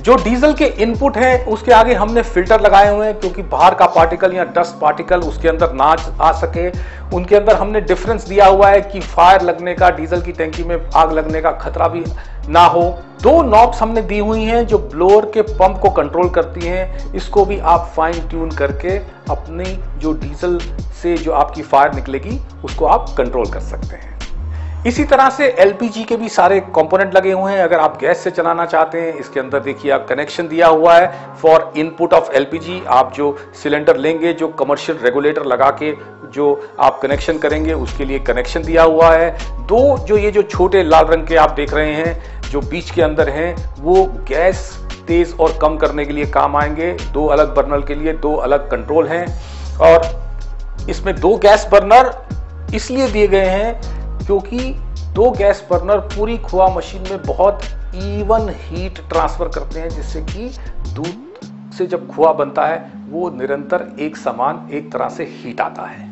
जो 0.00 0.14
डीजल 0.14 0.52
के 0.52 0.64
इनपुट 0.82 1.16
है, 1.16 1.44
उसके 1.44 1.72
आगे 1.72 1.94
हमने 1.94 2.22
फ़िल्टर 2.22 2.60
लगाए 2.60 2.94
हुए 2.94 3.06
हैं, 3.06 3.18
क्योंकि 3.20 3.42
बाहर 3.44 3.74
का 3.74 3.86
पार्टिकल 3.86 4.32
या 4.32 4.44
डस्ट 4.56 4.78
पार्टिकल 4.80 5.20
उसके 5.20 5.48
अंदर 5.48 5.72
ना 5.72 5.84
आ 6.20 6.30
सके। 6.32 6.68
उनके 7.16 7.36
अंदर 7.36 7.56
हमने 7.56 7.80
डिफरेंस 7.80 8.26
दिया 8.28 8.46
हुआ 8.46 8.68
है 8.68 8.80
कि 8.80 9.00
फायर 9.00 9.42
लगने 9.42 9.74
का, 9.74 9.90
डीजल 9.90 10.20
की 10.22 10.32
टैंकी 10.32 10.64
में 10.64 10.76
आग 10.96 11.12
लगने 11.12 11.40
का 11.40 11.50
खतरा 11.52 11.88
भी 11.88 12.04
ना 12.48 12.64
हो। 12.64 12.82
दो 13.22 13.42
नॉब्स 13.42 13.82
हमने 13.82 14.02
दी 14.02 14.18
हुई 14.18 14.44
हैं, 14.44 14.66
जो 14.66 14.78
ब्लोअर 14.78 15.26
के 15.26 15.42
पंप 15.42 15.78
को 15.78 15.90
कंट्रोल 15.90 16.28
करती 16.28 16.66
हैं। 16.66 17.14
इसको 17.14 17.44
भी 17.44 17.58
आप 17.58 17.92
फाइन 17.96 18.28
ट्यून 18.28 18.50
करके 18.50 18.96
अपनी 19.30 19.64
जो 19.98 20.12
डीजल 20.12 20.58
से 21.02 21.16
जो 21.16 21.32
आपकी 21.32 21.62
फायर 21.62 21.94
निकलेगी, 21.94 22.40
उसको 22.64 22.86
आप 22.86 23.14
कंट्रोल 23.18 23.50
कर 23.50 23.60
सकते 23.60 23.96
हैं। 23.96 24.19
इसी 24.86 25.04
तरह 25.04 25.28
से 25.30 25.46
एलपीजी 25.58 26.02
के 26.04 26.16
भी 26.16 26.28
सारे 26.28 26.60
कंपोनेंट 26.60 27.14
लगे 27.14 27.32
हुए 27.32 27.52
हैं। 27.52 27.62
अगर 27.62 27.78
आप 27.78 27.98
गैस 28.00 28.22
से 28.24 28.30
चलाना 28.30 28.64
चाहते 28.66 29.00
हैं, 29.00 29.12
इसके 29.14 29.40
अंदर 29.40 29.60
देखिए 29.60 29.90
आप 29.92 30.06
कनेक्शन 30.08 30.48
दिया 30.48 30.66
हुआ 30.66 30.96
है। 30.98 31.34
फॉर 31.42 31.72
इनपुट 31.76 32.14
ऑफ़ 32.14 32.30
एलपीजी 32.32 32.82
आप 32.88 33.12
जो 33.14 33.36
सिलेंडर 33.62 33.96
लेंगे, 33.96 34.32
जो 34.32 34.48
कमर्शियल 34.48 34.98
रेगुलेटर 34.98 35.44
लगा 35.44 35.70
के 35.82 35.92
जो 36.32 36.74
आप 36.80 36.98
कनेक्शन 37.02 37.38
करेंगे, 37.38 37.72
उसके 37.72 38.04
लिए 38.04 38.18
कनेक्शन 38.18 38.62
दिया 38.62 38.82
हुआ 38.82 39.10
है। 39.10 39.30
दो 39.66 39.98
जो 39.98 40.16
ये 40.16 40.30
जो 40.30 40.42
छोटे 40.42 40.82
लाल 40.82 41.06
रंग 41.06 41.26
के 41.26 41.36
आप 41.36 41.50
देख 41.50 41.74
रहे 41.74 41.92
हैं, 41.92 42.40
जो 42.50 42.60
बीच 42.60 42.90
के 42.90 43.02
अंदर 43.02 43.28
हैं, 43.28 43.54
वो 43.80 44.04
गैस 44.28 44.88
तेज 45.08 45.36
और 45.40 45.58
कम 45.62 45.76
करने 45.76 46.04
के 46.04 46.12
लिए 46.12 46.26
काम 46.30 46.56
आएँगे। 46.56 46.92
दो 47.12 47.26
अलग 47.26 47.54
बर्नर 47.54 47.86
के 47.86 47.94
लिए 47.94 48.12
दो 48.12 48.34
अलग 48.34 48.70
कंट्रोल 48.70 49.06
हैं। 49.06 49.26
और 49.78 50.10
इसमें 50.90 51.14
दो 51.20 51.36
गैस 51.36 51.68
बर्नर 51.72 52.14
इसलिए 52.74 53.08
दिए 53.08 53.26
गए 53.26 53.46
हैं 53.46 53.99
क्योंकि 54.30 54.58
दो 55.14 55.30
गैस 55.30 55.62
बर्नर 55.70 55.98
पूरी 56.08 56.36
खोआ 56.38 56.66
मशीन 56.68 57.02
में 57.02 57.22
बहुत 57.22 57.62
इवन 57.94 58.48
हीट 58.56 58.98
ट्रांसफ़र 59.08 59.48
करते 59.48 59.80
हैं, 59.80 59.88
जिससे 59.88 60.20
कि 60.22 60.48
दूध 60.94 61.72
से 61.72 61.86
जब 61.86 62.06
खोआ 62.08 62.32
बनता 62.32 62.66
है, 62.66 62.92
वो 63.08 63.30
निरंतर 63.30 63.86
एक 64.00 64.16
समान, 64.16 64.68
एक 64.72 64.92
तरह 64.92 65.08
से 65.08 65.24
हीट 65.24 65.60
आता 65.60 65.82
है। 65.82 66.08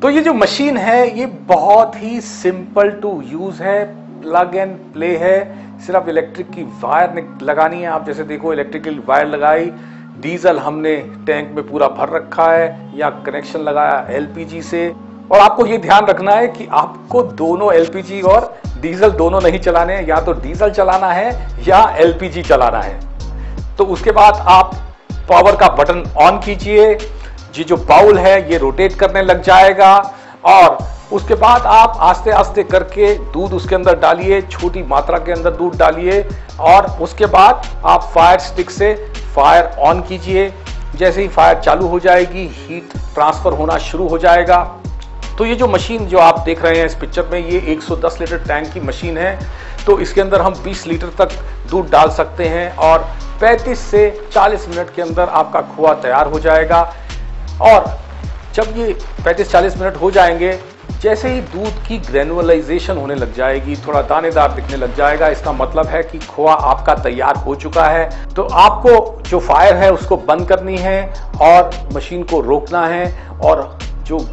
तो 0.00 0.10
ये 0.10 0.20
जो 0.20 0.32
मशीन 0.34 0.76
है, 0.76 1.18
ये 1.18 1.26
बहुत 1.26 1.96
ही 1.96 2.20
सिंपल 2.20 2.90
टू 2.90 3.12
यूज़ 3.22 3.62
है 3.62 3.84
प्लग 4.22 4.56
एंड 4.56 4.76
प्ले 4.92 5.16
है। 5.16 5.38
सिर्फ़ 5.80 6.08
इलेक्ट्रिक 6.08 6.50
की 6.50 6.62
वायर 6.82 7.24
लगानी 7.42 7.80
है। 7.80 7.86
आप 7.86 8.06
जैसे 8.06 8.24
देखो 8.24 8.52
इलेक्ट्रिकल 8.52 9.00
वायर 9.06 9.26
लगाई 9.26 9.72
डीजल 10.20 10.58
हमने 10.58 10.96
टैंक 11.26 11.54
में 11.54 11.66
पूरा 11.68 11.88
भर 11.88 12.08
रखा 12.08 12.50
है, 12.52 12.98
या 12.98 13.10
कनेक्शन 13.26 13.60
लगाया 13.60 14.06
एलपीजी 14.10 14.62
से। 14.62 15.11
और 15.30 15.40
आपको 15.40 15.66
ये 15.66 15.78
ध्यान 15.78 16.06
रखना 16.06 16.32
है 16.32 16.46
कि 16.48 16.66
आपको 16.72 17.22
दोनों 17.22 17.72
एलपीजी 17.74 18.20
और 18.22 18.52
डीजल 18.80 19.10
दोनों 19.12 19.40
नहीं 19.40 19.58
चलाने 19.60 19.94
हैं, 19.94 20.06
या 20.06 20.20
तो 20.20 20.32
डीजल 20.34 20.70
चलाना 20.70 21.08
है 21.08 21.30
या 21.66 21.82
एलपीजी 21.98 22.42
चलाना 22.42 22.80
है। 22.80 23.00
तो 23.76 23.84
उसके 23.86 24.10
बाद 24.12 24.44
आप 24.48 24.74
पावर 25.28 25.56
का 25.56 25.68
बटन 25.70 26.04
ऑन 26.18 26.38
कीजिए, 26.38 26.90
ये 27.54 27.64
जो 27.64 27.76
बाउल 27.78 28.18
है, 28.18 28.50
ये 28.50 28.58
रोटेट 28.58 28.92
करने 28.94 29.22
लग 29.22 29.42
जाएगा 29.42 29.94
और 30.46 30.78
उसके 31.12 31.34
बाद 31.36 31.66
आप 31.68 31.96
आस्ते 32.00 32.30
आस्ते 32.32 32.62
करके 32.64 33.14
दूध 33.32 33.52
उसके 33.54 33.74
अंदर 33.74 33.98
डालिए, 33.98 34.40
छोटी 34.42 34.82
मात्रा 34.84 35.18
के 35.18 35.32
अंदर 35.32 35.50
दूध 35.52 35.76
डालिए 35.78 36.24
और 36.60 36.86
उसके 37.02 37.26
बाद 37.28 37.66
आप 37.86 38.10
फायर 38.14 38.38
स्टिक 38.40 38.70
से 38.70 38.94
फायर 39.34 39.70
ऑन 39.80 40.00
कीजिए। 40.02 40.52
जैसे 40.96 41.22
ही 41.22 41.28
फायर 41.30 41.60
चालू 41.60 41.86
हो 41.88 41.98
जाएगी 42.00 42.46
हीट 42.54 42.92
ट्रांसफ़र 43.14 43.52
होना 43.52 43.76
शुरू 43.80 44.08
हो 44.08 44.18
जाएगा। 44.18 44.62
तो 45.42 45.46
ये 45.46 45.54
जो 45.54 45.66
मशीन 45.66 46.04
जो 46.06 46.18
आप 46.18 46.38
देख 46.38 46.62
रहे 46.62 46.78
हैं 46.78 46.84
इस 46.86 46.94
पिक्चर 46.94 47.26
में, 47.28 47.38
ये 47.40 47.58
110 47.68 48.18
लीटर 48.20 48.38
टैंक 48.38 48.68
की 48.72 48.80
मशीन 48.80 49.16
है। 49.18 49.38
तो 49.86 49.98
इसके 50.00 50.20
अंदर 50.20 50.40
हम 50.40 50.54
20 50.64 50.86
लीटर 50.86 51.08
तक 51.18 51.32
दूध 51.70 51.88
डाल 51.90 52.10
सकते 52.10 52.44
हैं 52.48 52.76
और 52.78 53.06
35 53.40 53.78
से 53.80 54.02
40 54.32 54.68
मिनट 54.68 54.94
के 54.94 55.02
अंदर 55.02 55.28
आपका 55.30 55.60
खोआ 55.70 55.94
तैयार 55.94 56.26
हो 56.26 56.38
जाएगा। 56.40 56.80
और 57.62 57.86
जब 58.54 58.76
ये 58.76 58.92
35-40 59.24 59.76
मिनट 59.76 59.96
हो 59.96 60.10
जाएँगे, 60.10 60.58
जैसे 61.02 61.28
ही 61.28 61.40
दूध 61.40 61.82
की 61.88 61.98
ग्रेनुअलाइजेशन 62.00 62.96
होने 62.96 63.14
लग 63.14 63.34
जाएगी, 63.34 63.76
थोड़ा 63.86 64.02
दानेदार 64.02 64.52
दिखने 64.52 64.76
लग 64.76 64.94
जाएगा। 64.96 65.28
इसका 65.28 65.52
मतलब 65.52 65.86
है 65.86 66.02
कि 66.02 66.18
खोआ 66.18 66.52
आपका 66.52 66.94
तैयार 66.94 67.36
हो 67.36 67.54
चुका 67.56 67.86
है। 67.86 68.34
तो 68.34 68.42
आपको 68.42 69.22
जो 69.30 69.40
फायर 69.40 69.74
है 69.74 69.90
उसको 69.92 70.16
बंद 70.28 70.48
करनी 70.48 70.76
है 70.78 71.02
और 71.42 71.70
मशीन 71.94 72.22
को 72.22 72.40
रोकना 72.40 72.86
है 72.86 73.04
और 73.40 73.78
जो 74.04 74.24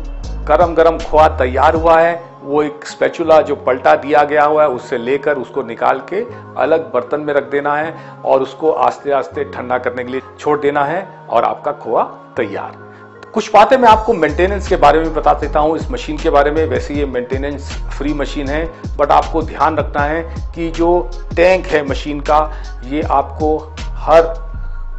गरम 0.49 0.73
गरम 0.73 0.97
खोआ 0.99 1.27
तैयार 1.37 1.75
हुआ 1.75 1.99
है। 1.99 2.13
वो 2.43 2.61
एक 2.63 2.85
स्पेचुला 2.87 3.39
जो 3.41 3.55
पलटा 3.57 3.95
दिया 3.97 4.23
गया 4.23 4.43
हुआ 4.43 4.63
है, 4.63 4.69
उससे 4.69 4.97
लेकर 4.97 5.37
उसको 5.37 5.63
निकाल 5.63 5.99
के 6.09 6.25
अलग 6.57 6.91
बर्तन 6.93 7.21
में 7.21 7.33
रख 7.33 7.49
देना 7.51 7.75
है 7.75 7.93
और 8.25 8.41
उसको 8.41 8.71
आस्ते 8.81 9.11
आस्ते 9.11 9.43
ठंडा 9.53 9.77
करने 9.77 10.03
के 10.03 10.11
लिए 10.11 10.21
छोड़ 10.39 10.59
देना 10.59 10.85
है 10.85 11.07
और 11.29 11.43
आपका 11.43 11.71
खोआ 11.73 12.03
तैयार। 12.37 12.77
कुछ 13.33 13.51
बातें 13.53 13.77
मैं 13.77 13.89
आपको 13.89 14.13
मेंटेनेंस 14.13 14.67
के 14.67 14.75
बारे 14.77 14.99
में 14.99 15.13
बता 15.13 15.33
देता 15.41 15.59
हूँ। 15.59 15.75
इस 15.77 15.89
मशीन 15.91 16.17
के 16.17 16.29
बारे 16.29 16.51
में 16.51 16.65
वैसे 16.65 16.93
ये 16.93 17.05
मेंटेनेंस 17.05 17.71
फ्री 17.97 18.13
मशीन 18.13 18.47
है 18.47 18.65
बट 18.97 19.11
आपको 19.11 19.41
ध्यान 19.43 19.77
रखना 19.77 20.03
है 20.03 20.21
कि 20.55 20.69
जो 20.71 21.09
टैंक 21.35 21.65
है 21.65 21.85
मशीन 21.87 22.19
का, 22.21 22.39
ये 22.85 23.01
आपको 23.01 23.57
हर 23.99 24.33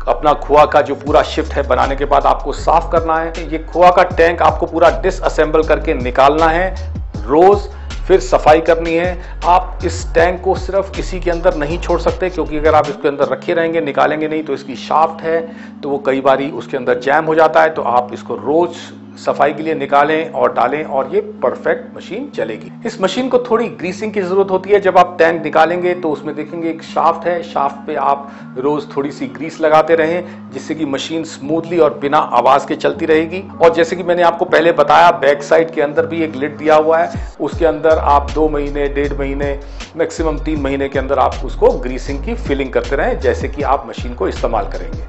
अपना 0.08 0.32
खोआ 0.34 0.64
का 0.66 0.80
जो 0.82 0.94
पूरा 0.94 1.22
शिफ्ट 1.24 1.52
है 1.52 1.66
बनाने 1.68 1.96
के 1.96 2.04
बाद 2.04 2.26
आपको 2.26 2.52
साफ़ 2.54 2.90
करना 2.92 3.16
है। 3.16 3.50
ये 3.52 3.58
खोआ 3.64 3.90
का 3.90 4.02
टैंक 4.10 4.42
आपको 4.42 4.66
पूरा 4.66 4.90
डिसअसेंबल 5.02 5.62
करके 5.62 5.94
निकालना 5.94 6.46
है। 6.48 6.70
रोज़ 7.18 7.68
फिर 8.06 8.20
सफ़ाई 8.20 8.60
करनी 8.60 8.94
है। 8.94 9.40
आप 9.46 9.78
इस 9.84 10.04
टैंक 10.14 10.40
को 10.42 10.54
सिर्फ़ 10.56 10.98
इसी 11.00 11.20
के 11.20 11.30
अंदर 11.30 11.54
नहीं 11.54 11.78
छोड़ 11.80 12.00
सकते, 12.00 12.30
क्योंकि 12.30 12.58
अगर 12.58 12.74
आप 12.74 12.88
इसके 12.88 13.08
अंदर 13.08 13.28
रखे 13.28 13.54
रहेंगे, 13.54 13.80
निकालेंगे 13.80 14.28
नहीं 14.28 14.42
तो 14.42 14.54
इसकी 14.54 14.76
शाफ्ट 14.78 15.22
है 15.22 15.40
तो 15.82 15.88
वो 15.88 15.98
कई 16.06 16.20
बार 16.20 16.42
उसके 16.42 16.76
अंदर 16.76 16.98
जैम 17.00 17.24
हो 17.24 17.34
जाता 17.34 17.62
है। 17.62 17.70
तो 17.70 17.82
आप 17.82 18.10
इसको 18.12 18.34
रोज़ 18.36 18.76
सफ़ाई 19.16 19.52
के 19.52 19.62
लिए 19.62 19.74
निकालें 19.74 20.30
और 20.30 20.52
डालें 20.54 20.82
और 20.84 21.14
ये 21.14 21.20
परफेक्ट 21.42 21.96
मशीन 21.96 22.28
चलेगी। 22.28 22.70
इस 22.86 23.00
मशीन 23.00 23.28
को 23.28 23.38
थोड़ी 23.40 23.66
ग्रीसिंग 23.70 24.12
की 24.12 24.20
ज़रूरत 24.22 24.50
होती 24.50 24.70
है। 24.70 24.80
जब 24.80 24.98
आप 24.98 25.14
टैंक 25.18 25.42
निकालेंगे 25.44 25.94
तो 25.94 26.10
उसमें 26.10 26.34
देखेंगे 26.36 26.68
एक 26.70 26.82
शाफ्ट 26.84 27.26
है। 27.26 27.42
शाफ्ट 27.42 27.86
पे 27.86 27.94
आप 27.96 28.54
रोज 28.58 28.86
थोड़ी 28.96 29.10
सी 29.10 29.26
ग्रीस 29.28 29.60
लगाते 29.60 29.94
रहें, 29.94 30.50
जिससे 30.52 30.74
कि 30.74 30.84
मशीन 30.86 31.24
स्मूथली 31.24 31.78
और 31.78 31.98
बिना 31.98 32.18
आवाज़ 32.18 32.66
के 32.66 32.76
चलती 32.76 33.06
रहेगी। 33.06 33.42
और 33.62 33.74
जैसे 33.74 33.96
कि 33.96 34.02
मैंने 34.02 34.22
आपको 34.22 34.44
पहले 34.46 34.72
बताया 34.72 35.10
बैक 35.20 35.42
साइड 35.42 35.70
के 35.70 35.82
अंदर 35.82 36.06
भी 36.06 36.22
एक 36.22 36.36
लिड 36.36 36.56
दिया 36.58 36.74
हुआ 36.76 36.98
है। 36.98 37.28
उसके 37.40 37.66
अंदर 37.66 37.98
आप 37.98 38.30
दो 38.30 38.48
महीने, 38.48 38.88
डेढ़ 38.88 39.18
महीने 39.18 39.58
मैक्सिमम 39.96 40.38
तीन 40.38 40.60
महीने 40.60 40.88
के 40.88 40.98
अंदर 40.98 41.18
आप 41.18 41.34
उसको 41.44 41.70
ग्रीसिंग 41.78 42.24
की 42.24 42.34
फिलिंग 42.38 42.72
करते 42.72 42.96
रहें, 42.96 43.18
जैसे 43.20 43.48
कि 43.48 43.62
आप 43.64 43.86
मशीन 43.88 44.14
को 44.14 44.28
इस्तेमाल 44.28 44.68
करेंगे। 44.68 45.04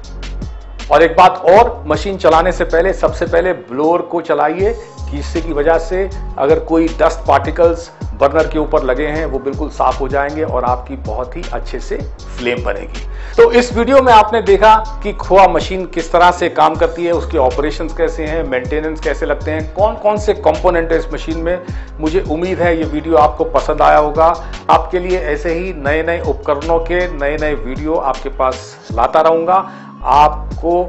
और 0.92 1.02
एक 1.02 1.16
बात 1.16 1.42
और, 1.50 1.84
मशीन 1.86 2.16
चलाने 2.16 2.52
से 2.52 2.64
पहले, 2.64 2.92
सबसे 2.92 3.26
पहले 3.26 3.52
ब्लोअर 3.52 4.02
को 4.02 4.20
चलाइए, 4.20 4.72
जिससे 5.10 5.40
की 5.40 5.52
वजह 5.52 5.78
से 5.78 6.08
अगर 6.38 6.58
कोई 6.58 6.88
डस्ट 7.00 7.26
पार्टिकल्स 7.28 7.90
बर्नर 8.20 8.46
के 8.48 8.58
ऊपर 8.58 8.82
लगे 8.82 9.06
हैं, 9.06 9.24
वो 9.26 9.38
बिल्कुल 9.38 9.68
साफ़ 9.68 9.98
हो 9.98 10.08
जाएँगे 10.08 10.42
और 10.42 10.64
आपकी 10.64 10.96
बहुत 10.96 11.36
ही 11.36 11.42
अच्छे 11.52 11.80
से 11.80 11.96
फ्लेम 12.38 12.62
बनेगी। 12.64 13.06
तो 13.36 13.50
इस 13.52 13.72
वीडियो 13.76 14.02
में 14.02 14.12
आपने 14.12 14.42
देखा 14.42 14.74
कि 15.02 15.12
खोआ 15.12 15.46
मशीन 15.48 15.84
किस 15.86 16.12
तरह 16.12 16.30
से 16.30 16.48
काम 16.48 16.74
करती 16.74 17.04
है, 17.04 17.12
उसके 17.12 17.38
ऑपरेशन 17.38 17.88
कैसे 17.88 18.24
हैं 18.24 18.42
मेंटेनेंस 18.44 19.00
कैसे 19.00 19.26
लगते 19.26 19.50
हैं 19.50 19.72
कौन 19.74 19.94
कौन 19.94 20.16
से 20.16 20.34
कंपोनेंट 20.34 20.92
है 20.92 20.98
इस 20.98 21.12
मशीन 21.14 21.38
में। 21.38 21.58
मुझे 22.00 22.24
उम्मीद 22.30 22.60
है 22.60 22.76
ये 22.78 22.84
वीडियो 22.84 23.16
आपको 23.16 23.44
पसंद 23.44 23.82
आया 23.82 23.98
होगा। 23.98 24.34
आपके 24.70 24.98
लिए 24.98 25.18
ऐसे 25.18 25.54
ही 25.54 25.72
नए 25.76 26.02
नए 26.02 26.20
उपकरणों 26.20 26.78
के 26.80 27.06
नए 27.16 27.36
नए 27.36 27.54
वीडियो 27.54 27.94
आपके 27.94 28.28
पास 28.28 28.76
लाता 28.92 29.20
रहूँगा। 29.20 29.70
आपको 30.04 30.82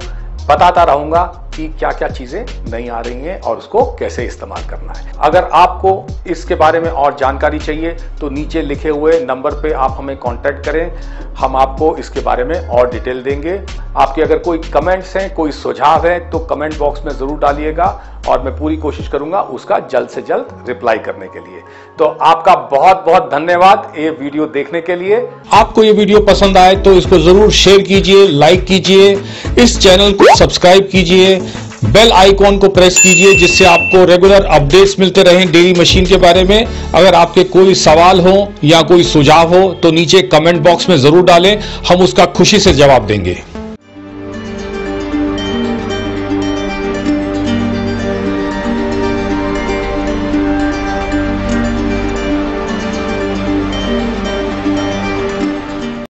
बताता 0.48 0.84
रहूँगा 0.84 1.24
कि 1.56 1.68
क्या 1.80 1.92
क्या 1.92 2.08
चीज़ें 2.10 2.46
नहीं 2.72 2.90
आ 2.90 3.00
रही 3.00 3.22
हैं 3.22 3.40
और 3.42 3.58
उसको 3.58 3.84
कैसे 4.00 4.26
इस्तेमाल 4.26 4.64
करना 4.70 4.94
है। 4.94 5.12
अगर 5.22 5.50
आपको 5.54 6.06
इसके 6.28 6.56
बारे 6.56 6.80
में 6.80 6.90
और 6.90 7.16
जानकारी 7.20 7.60
चाहिए 7.60 7.96
तो 8.22 8.30
नीचे 8.30 8.62
लिखे 8.62 8.90
हुए 8.90 9.20
नंबर 9.22 9.62
पे 9.62 9.72
आप 9.74 9.96
हमें 9.98 10.16
कांटेक्ट 10.18 10.66
करें। 10.66 10.92
हम 11.38 11.56
आपको 11.58 11.96
इसके 11.98 12.20
बारे 12.22 12.44
में 12.44 12.56
और 12.60 12.90
डिटेल 12.92 13.22
देंगे। 13.24 13.60
आपके 13.98 14.22
अगर 14.22 14.38
कोई 14.40 14.58
कमेंट्स 14.74 15.16
हैं, 15.18 15.34
कोई 15.36 15.52
सुझाव 15.54 16.08
है 16.08 16.20
तो 16.30 16.40
कमेंट 16.42 16.78
बॉक्स 16.78 17.06
में 17.06 17.12
ज़रूर 17.12 17.38
डालिएगा 17.40 17.86
और 18.28 18.42
मैं 18.42 18.56
पूरी 18.58 18.78
कोशिश 18.78 19.08
करूँगा 19.08 19.42
उसका 19.54 19.78
जल्द 19.92 20.10
से 20.10 20.22
जल्द 20.22 20.66
रिप्लाई 20.68 20.98
करने 21.00 21.28
के 21.28 21.40
लिए। 21.40 21.62
तो 22.00 22.06
आपका 22.06 22.56
बहुत 22.72 23.04
बहुत 23.06 23.30
धन्यवाद 23.32 23.94
ये 23.98 24.10
वीडियो 24.12 24.46
देखने 24.48 24.82
के 24.82 24.96
लिए। 24.96 25.18
आपको 25.54 25.84
ये 25.84 25.92
वीडियो 25.94 26.20
पसंद 26.26 26.58
आए 26.58 26.76
तो 26.78 26.94
इसको 26.94 27.20
ज़रूर 27.20 27.52
शेयर 27.54 27.82
कीजिए, 27.84 28.28
लाइक 28.30 28.64
कीजिए, 28.66 29.12
इस 29.60 29.80
चैनल 29.80 30.14
को 30.14 30.36
सब्सक्राइब 30.36 30.88
कीजिए। 30.92 31.40
बेल 31.86 32.12
आइकॉन 32.12 32.58
को 32.58 32.68
प्रेस 32.70 33.00
कीजिए, 33.00 33.34
जिससे 33.36 33.66
आपको 33.66 34.04
रेगुलर 34.06 34.46
अपडेट्स 34.48 34.96
मिलते 35.00 35.24
रहें 35.24 35.52
डेली 35.52 35.74
मशीन 35.74 36.06
के 36.06 36.18
बारे 36.18 36.44
में। 36.44 36.66
अगर 36.66 37.14
आपके 37.16 37.44
कोई 37.46 37.74
सवाल 37.76 38.20
हो 38.20 38.54
या 38.64 38.82
कोई 38.84 39.04
सुझाव 39.04 39.56
हो 39.56 39.68
तो 39.74 39.92
नीचे 39.92 40.22
कमेंट 40.24 40.62
बॉक्स 40.64 40.90
में 40.90 40.98
ज़रूर 40.98 41.24
डालें, 41.24 41.58
हम 41.90 42.02
उसका 42.02 42.26
खुशी 42.28 42.60
से 42.60 42.74
जवाब 42.74 43.06
देंगे। 43.08 43.38